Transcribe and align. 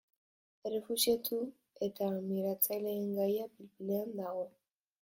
Errefuxiatu 0.69 1.37
eta 1.89 2.09
migratzaileen 2.31 3.07
gaia 3.21 3.47
pil-pilean 3.55 4.19
dago. 4.23 4.45